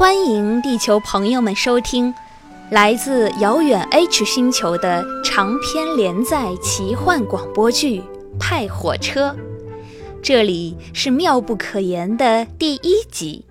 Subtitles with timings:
[0.00, 2.14] 欢迎地球朋友们收听
[2.70, 8.00] 来自遥远 H 星球的长篇连载奇幻广播剧
[8.40, 9.28] 《派火车》，
[10.22, 13.44] 这里是妙不可言的第一集。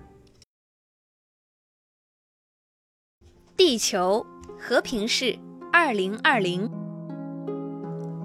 [3.56, 4.26] 地球
[4.58, 5.38] 和平市
[5.72, 6.68] 二零二零，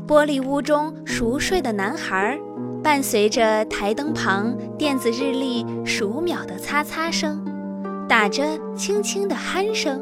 [0.08, 2.40] 玻璃屋中熟睡的男孩，
[2.84, 7.46] 伴随着台灯旁电子日历数秒的擦擦声，
[8.08, 8.44] 打着
[8.76, 10.02] 轻轻的鼾声。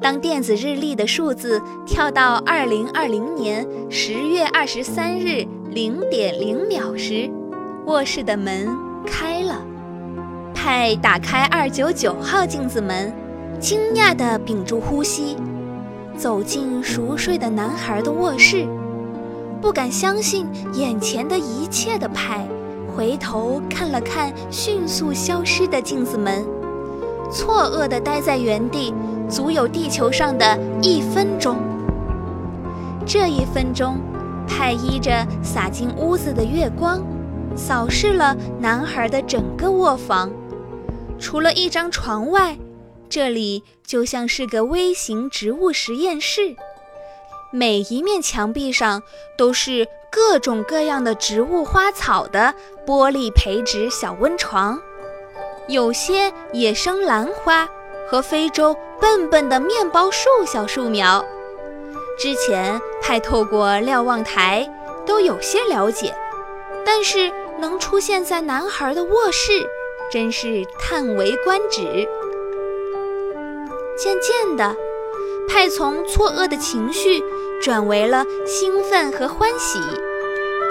[0.00, 7.30] 当电子日历的数字跳到二零二零年十月二十三日零点零秒时，
[7.86, 8.68] 卧室的门
[9.06, 9.64] 开了，
[10.54, 13.12] 派打开二九九号镜子门。
[13.58, 15.34] 惊讶地屏住呼吸，
[16.14, 18.66] 走进熟睡的男孩的卧室，
[19.62, 22.46] 不敢相信眼前的一切的派，
[22.94, 26.44] 回头看了看迅速消失的镜子门，
[27.30, 28.94] 错愕地待在原地，
[29.28, 31.56] 足有地球上的一分钟。
[33.06, 33.98] 这一分钟，
[34.48, 37.02] 派依着洒进屋子的月光，
[37.54, 40.30] 扫视了男孩的整个卧房，
[41.18, 42.56] 除了一张床外。
[43.08, 46.56] 这里就像是个微型植物实验室，
[47.52, 49.00] 每一面墙壁上
[49.38, 52.52] 都是各种各样的植物花草的
[52.84, 54.80] 玻璃培植小温床，
[55.68, 57.68] 有些野生兰花
[58.08, 61.24] 和非洲笨笨的面包树小树苗。
[62.18, 64.72] 之前派透过瞭望台
[65.04, 66.14] 都有些了解，
[66.84, 69.66] 但是能出现在男孩的卧室，
[70.10, 72.08] 真是叹为观止。
[73.98, 74.76] 渐渐的，
[75.48, 77.22] 派从错愕的情绪
[77.60, 79.80] 转为了兴奋和欢喜，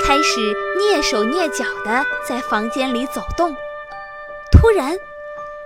[0.05, 3.55] 开始蹑手蹑脚地在房间里走动。
[4.55, 4.97] 突然，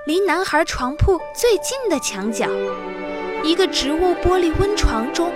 [0.06, 2.48] 离男孩床铺最近的墙角，
[3.44, 5.31] 一个植物玻璃温床中，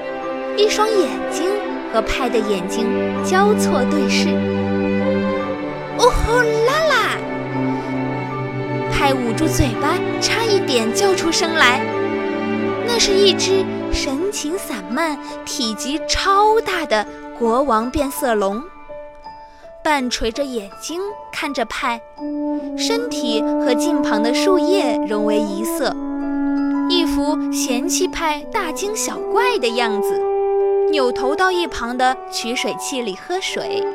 [0.58, 1.48] 一双眼睛
[1.94, 2.88] 和派的眼睛
[3.24, 4.30] 交错对视。
[6.00, 7.18] 哦吼啦啦！
[8.92, 11.80] 派捂住嘴巴，差一点叫出声来。
[12.88, 13.64] 那是一只
[13.94, 17.06] 神情散漫、体积超大的
[17.38, 18.62] 国王变色龙，
[19.84, 20.98] 半垂着眼睛
[21.30, 22.02] 看着派，
[22.78, 25.94] 身体和近旁的树叶融为一色，
[26.90, 30.18] 一副嫌弃派大惊小怪的样子，
[30.90, 33.86] 扭头到一旁的取水器里喝水。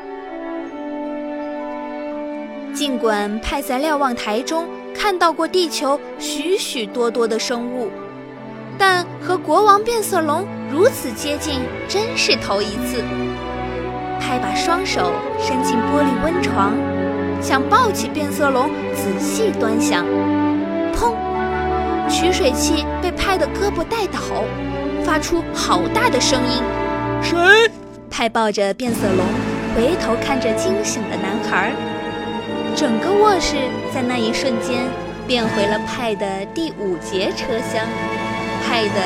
[2.75, 7.89] 尽管派在瞭望台中看到过地球许许多多的生物。
[8.81, 11.55] 但和国王变色龙如此接近，
[11.89, 13.03] 真是头一次。
[14.29, 16.75] 派把双手伸进玻璃温床，
[17.41, 20.05] 想抱起变色龙仔细端详。
[20.93, 21.15] 砰！
[22.11, 24.45] 取水器被派的胳膊带倒，
[25.03, 26.63] 发出好大的声音。
[27.23, 27.39] 谁？
[28.11, 29.25] 派抱着变色龙，
[29.75, 31.73] 回头看着惊醒的男孩。
[32.77, 33.57] 整个卧室
[33.95, 34.85] 在那一瞬间
[35.27, 37.83] 变回了派的第五节车厢。
[38.63, 39.01] 派的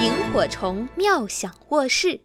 [0.00, 2.20] 萤火虫妙想卧室，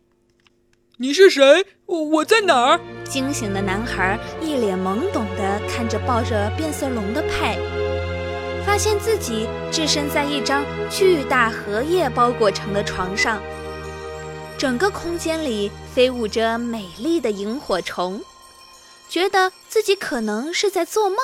[0.98, 1.66] 你是谁？
[1.88, 2.80] 我我在哪儿？
[3.04, 7.58] 惊醒的男孩一脸懵懂地看着抱着变色龙的派，
[8.64, 13.42] 发现自己置身在一张巨大荷叶包裹成的床上，
[14.56, 18.22] 整个空间里飞舞着美丽的萤火虫，
[19.10, 21.18] 觉得自己可能是在做梦。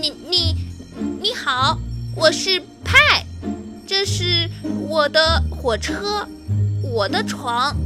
[0.00, 0.54] 你你
[1.20, 1.76] 你好，
[2.16, 3.26] 我是派。
[3.86, 4.48] 这是
[4.88, 6.26] 我的火车，
[6.82, 7.76] 我的床。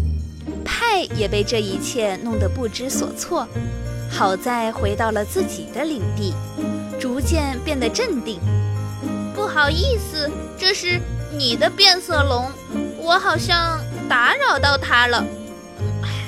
[0.64, 3.46] 派也被这一切弄得不知所措，
[4.10, 6.34] 好在回到了自己的领地，
[6.98, 8.40] 逐渐变得镇定。
[9.34, 10.98] 不好意思，这是
[11.36, 12.50] 你的变色龙，
[12.98, 15.24] 我好像打扰到它了。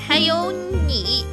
[0.06, 0.52] 还有
[0.86, 1.24] 你。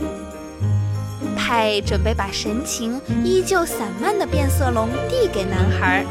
[1.35, 6.05] 派准备把神情依旧散漫的变色龙递给男孩，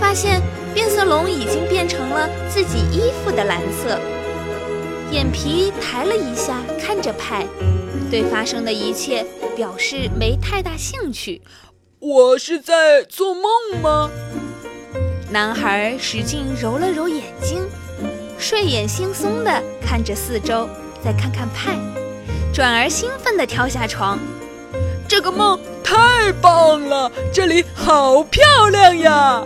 [0.00, 0.42] 发现。
[0.72, 3.98] 变色龙已经变成了自己衣服的蓝色，
[5.10, 7.44] 眼皮抬了一下，看着派，
[8.08, 9.26] 对发生的一切
[9.56, 11.42] 表示没太大兴趣。
[11.98, 13.44] 我是在做梦
[13.82, 14.08] 吗？
[15.28, 17.68] 男孩使劲揉了揉眼睛，
[18.38, 20.68] 睡眼惺忪地看着四周，
[21.04, 21.76] 再看看派，
[22.54, 24.16] 转而兴奋地跳下床。
[25.08, 29.44] 这个梦太棒了，这里好漂亮呀！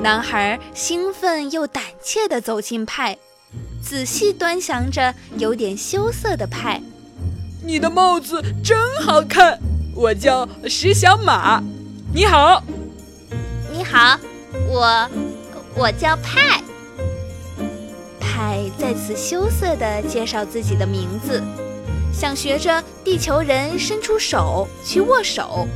[0.00, 3.18] 男孩兴奋又胆怯地走进派，
[3.82, 6.80] 仔细端详着有点羞涩的派。
[7.62, 9.58] 你的帽子真好看，
[9.94, 11.62] 我叫石小马。
[12.12, 12.62] 你好，
[13.72, 14.18] 你好，
[14.68, 15.08] 我
[15.74, 16.62] 我叫派。
[18.18, 21.42] 派再次羞涩地介绍自己的名字，
[22.12, 25.68] 想学着地球人伸出手去握手，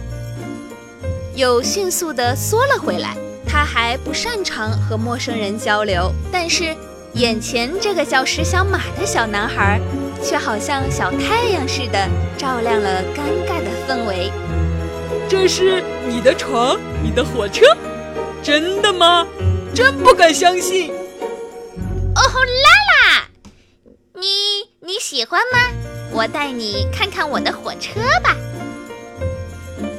[1.35, 3.17] 又迅速地缩了回来。
[3.47, 6.75] 他还不擅长和陌生人交流，但是
[7.15, 9.81] 眼前这个叫石小马的小男孩，
[10.21, 14.33] 却好像小太阳似的，照亮了尴尬的氛围。
[15.29, 17.65] 这是你的床，你的火车，
[18.43, 19.25] 真的吗？
[19.73, 20.91] 真不敢相信！
[22.17, 23.29] 哦吼啦啦，
[24.15, 25.71] 你你喜欢吗？
[26.11, 28.35] 我带你看看我的火车吧。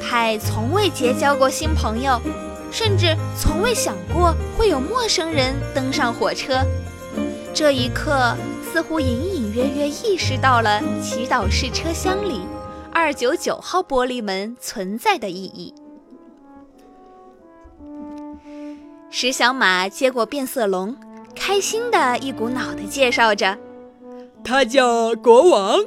[0.02, 2.20] 派从未结交过新朋友。
[2.72, 6.60] 甚至从未想过会有陌生人登上火车，
[7.56, 12.42] 这一刻似乎隐隐约约意识到了祈祷室车厢里
[12.92, 15.74] 二九九号玻璃门存在的意义。
[19.08, 20.94] 石小马接过变色龙，
[21.34, 23.56] 开心的一股脑的介绍着
[24.44, 25.82] ：“他叫国王，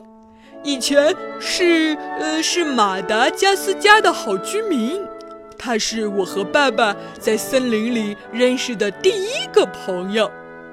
[0.64, 5.00] 以前是呃是马达加斯加的好居民。”
[5.56, 10.32] 他是我和爸爸在森林里认识的第一个朋友，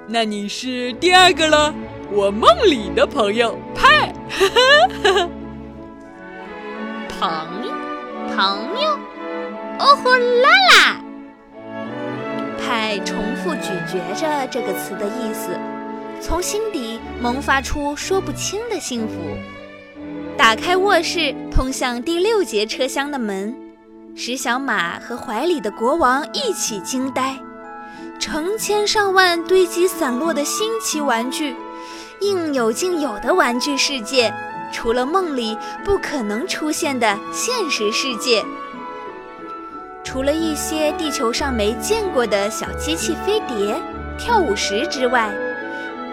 [0.08, 1.74] 那你是第二个了。
[2.12, 4.12] 我梦里的朋友派，
[7.18, 7.28] 朋
[7.64, 7.72] 友，
[8.36, 8.90] 朋友，
[9.80, 11.00] 哦呼啦啦！
[12.64, 15.58] 派重复咀嚼着这个词的意思，
[16.20, 19.14] 从心底萌发出说不清的幸福。
[20.36, 23.52] 打开卧室通向第六节车厢的门。
[24.14, 27.36] 石小马和怀里的国王一起惊呆，
[28.18, 31.54] 成千上万堆积散落的新奇玩具，
[32.20, 34.32] 应有尽有的玩具世界，
[34.72, 38.44] 除了梦里不可能出现的现实世界，
[40.02, 43.80] 除了一些地球上没见过的小机器飞碟、
[44.18, 45.30] 跳舞石之外，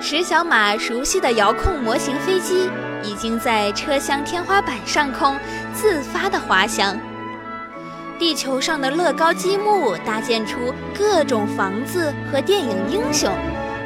[0.01, 2.69] 石小马熟悉的遥控模型飞机
[3.03, 5.39] 已经在车厢天花板上空
[5.73, 6.99] 自发的滑翔。
[8.23, 13.29] 地球上的乐高积木搭建出各种房子和电影英雄，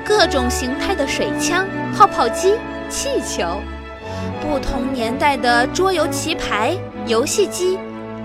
[0.06, 2.54] 各种形态的水枪、泡泡机、
[2.88, 3.60] 气球，
[4.40, 7.80] 不同年代的桌游棋牌、游戏机，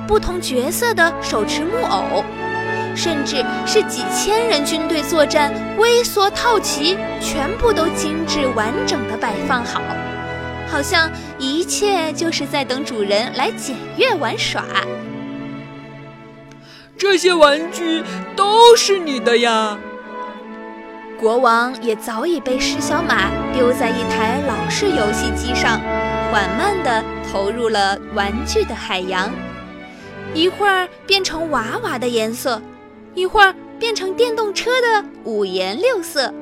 [0.06, 2.22] 不同角色的手持木偶，
[2.94, 9.80] 甚至是几千人军队作战微缩套棋，全部都精致完整的摆放好，
[10.68, 14.62] 好像一切就是在等主人来检阅玩耍。
[17.02, 18.00] 这些玩具
[18.36, 19.76] 都是你的呀！
[21.18, 25.80] 国王也早已被石小马丢在一台老式游戏机上，
[26.30, 29.28] 缓慢地投入了玩具的海洋。
[30.32, 32.62] 一会儿变成娃娃的颜色，
[33.16, 36.32] 一会儿变成电动车的五颜六色。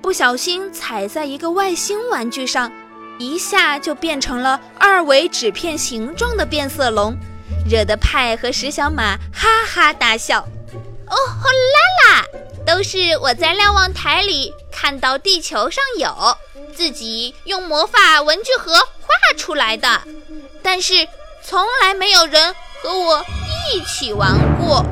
[0.00, 2.70] 不小心踩在一个外星玩具上，
[3.18, 7.16] 一下就变成了二维纸片形状的变色龙。
[7.68, 10.40] 惹得派和石小马哈哈大笑。
[11.06, 12.24] 哦吼啦啦，
[12.66, 16.36] 都是我在瞭望台里看到地球上有，
[16.74, 20.02] 自己用魔法文具盒画出来的。
[20.62, 21.06] 但是
[21.42, 23.22] 从来没有人和我
[23.72, 24.84] 一起玩过。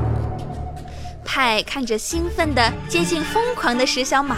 [1.25, 4.37] 派看着兴奋的接近疯狂的石小马，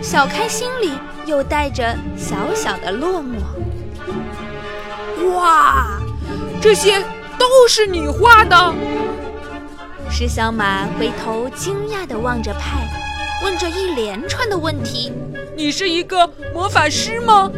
[0.00, 0.92] 小开心里
[1.26, 3.36] 又带着小小的落寞。
[5.34, 6.00] 哇，
[6.62, 7.04] 这些。
[7.40, 8.74] 都是你画的，
[10.10, 12.86] 石小马回头惊讶地望着派，
[13.42, 15.10] 问着一连串的问题
[15.56, 17.50] ：“你是一个魔法师吗？”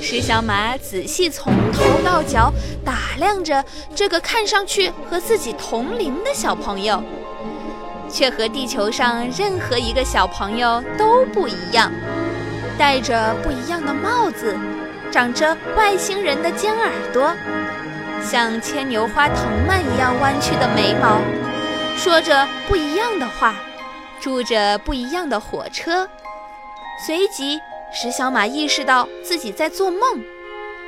[0.00, 2.52] 石小马仔细从头到脚
[2.84, 7.02] 打量着这个看上去和自己同龄的小朋友，
[8.08, 11.90] 却和地球上任何一个小朋友都不一样，
[12.78, 14.56] 戴着不一样的帽子，
[15.10, 17.34] 长着外星人的尖耳朵。
[18.22, 21.20] 像牵牛花藤蔓一样弯曲的眉毛，
[21.96, 23.54] 说着不一样的话，
[24.20, 26.08] 住着不一样的火车。
[27.04, 27.60] 随即，
[27.92, 30.22] 石小马意识到自己在做梦，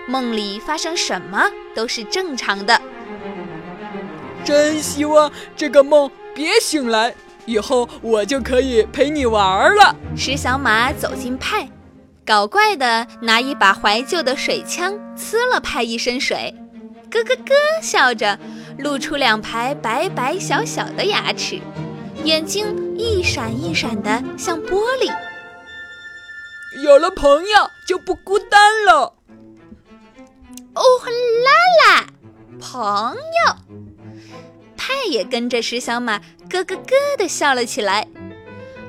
[0.06, 2.80] 梦里发生什么都是正常的。
[4.44, 7.14] 真希望这个梦别醒来，
[7.46, 9.94] 以后我就可以陪你玩了。
[10.16, 11.68] 石小马走进派，
[12.24, 16.54] 搞怪的拿一把怀旧的水枪呲了派一身水。
[17.14, 18.36] 咯咯咯，笑着，
[18.78, 21.60] 露出两排白白小小的牙齿，
[22.24, 25.14] 眼睛一闪一闪的，像玻璃。
[26.82, 29.14] 有了朋友就不孤单了。
[30.74, 30.82] 哦
[31.44, 32.06] 啦啦，
[32.60, 33.78] 朋友，
[34.76, 36.18] 派也跟着石小马
[36.50, 38.08] 咯咯咯的笑了起来，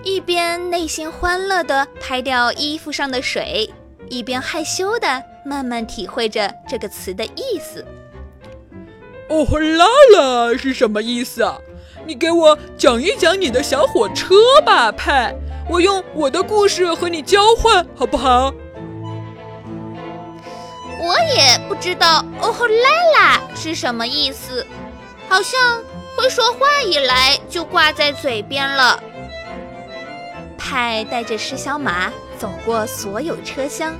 [0.03, 3.72] 一边内心欢乐的拍掉衣服上的水，
[4.10, 7.86] 一边害羞的慢慢体会着这个词的意思。
[9.29, 11.58] 哦吼啦啦是什么意思啊？
[12.05, 15.36] 你给我讲一讲你的小火车吧，派。
[15.67, 18.53] 我用我的故事和你交换，好不好？
[21.01, 24.65] 我也不知道“哦吼啦啦”是什么意思，
[25.27, 25.82] 好像
[26.15, 29.01] 会说话以来就挂在嘴边了。
[30.57, 33.93] 派带着石小马走过所有车厢，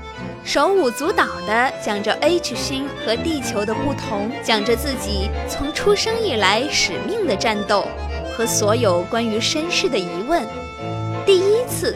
[0.44, 7.88] 手舞足蹈地讲着 H 星和地球的不同，讲着自己从出生以来使命的战斗
[8.38, 10.44] 和所有关于身世的疑问。
[11.26, 11.96] 第一次，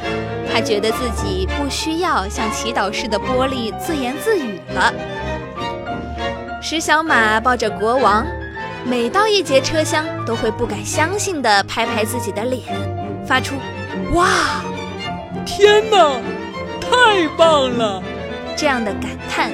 [0.51, 4.93] 他觉得自己不需要像祈祷室的玻璃自言自语了。
[6.61, 8.25] 石小马抱着国王，
[8.85, 12.63] 每到一节车厢，都会不敢相信地拍拍自己的脸，
[13.25, 13.55] 发出
[14.13, 14.63] “哇，
[15.46, 16.22] 天哪，
[16.79, 18.01] 太棒了”
[18.55, 19.51] 这样的感叹。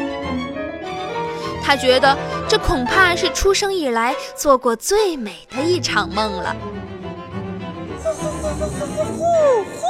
[1.64, 2.16] 他觉得
[2.48, 6.56] 这恐怕是出生以来做过最美的一场梦了。
[8.04, 8.12] 呼
[8.68, 9.24] 呼
[9.64, 9.86] 呼！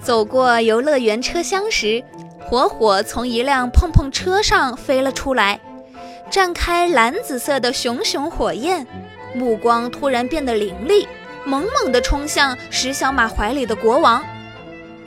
[0.00, 2.02] 走过游乐园车厢时，
[2.40, 5.58] 火火从一辆碰碰车上飞了出来，
[6.30, 8.86] 绽开蓝紫色的熊熊火焰，
[9.34, 11.08] 目光突然变得凌厉，
[11.44, 14.20] 猛猛地冲向石小马怀里的国王。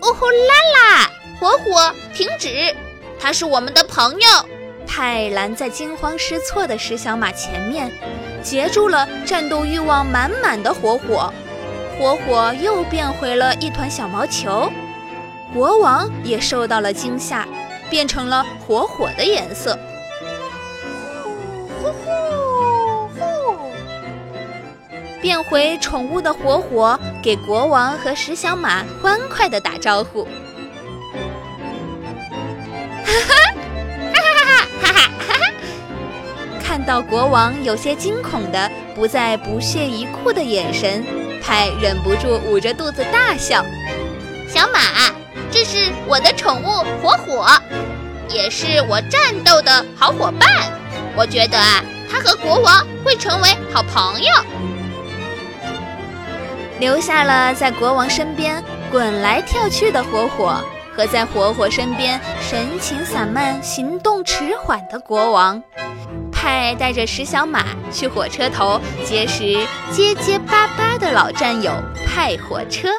[0.01, 1.11] 哦吼啦啦！
[1.39, 2.75] 火火，停止！
[3.19, 4.27] 他是我们的朋友。
[4.85, 7.91] 泰兰在惊慌失措的石小马前面。
[8.43, 11.33] 截住了战斗欲望满满的火火，
[11.99, 14.71] 火火又变回了一团小毛球。
[15.53, 17.45] 国王也受到了惊吓，
[17.89, 19.77] 变成了火火的颜色。
[21.81, 22.36] 呼呼呼！
[25.27, 30.23] 变回宠物的火火给国王和石小马欢快地打招呼。
[33.03, 34.23] 哈哈
[34.81, 34.93] 哈哈
[35.27, 35.51] 哈！
[36.63, 41.03] 看到国王有些惊恐的、不再不屑一顾的眼神，
[41.43, 43.65] 派忍不住捂着肚子大笑。
[44.47, 44.79] 小马，
[45.51, 47.49] 这是我的宠物火火，
[48.29, 50.71] 也是我战斗的好伙伴。
[51.17, 54.31] 我觉得啊，他和国王会成为好朋友。
[56.79, 60.61] 留下了在国王身边滚来跳去的火火，
[60.95, 65.61] 和在火火身边神情散漫、行动迟缓的国王。
[66.31, 69.57] 派带着石小马去火车头结识
[69.91, 71.71] 结结巴巴的老战友
[72.05, 72.89] 派火车。